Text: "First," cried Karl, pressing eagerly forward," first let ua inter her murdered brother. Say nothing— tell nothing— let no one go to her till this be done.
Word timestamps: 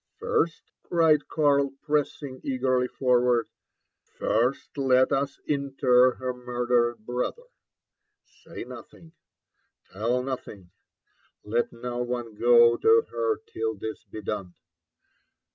"First," 0.17 0.63
cried 0.81 1.27
Karl, 1.27 1.73
pressing 1.83 2.41
eagerly 2.43 2.87
forward," 2.87 3.47
first 4.17 4.75
let 4.75 5.11
ua 5.11 5.27
inter 5.45 6.15
her 6.15 6.33
murdered 6.33 7.05
brother. 7.05 7.43
Say 8.25 8.63
nothing— 8.63 9.11
tell 9.93 10.23
nothing— 10.23 10.71
let 11.43 11.71
no 11.71 11.99
one 11.99 12.33
go 12.33 12.77
to 12.77 13.01
her 13.11 13.41
till 13.45 13.75
this 13.75 14.03
be 14.05 14.23
done. 14.23 14.55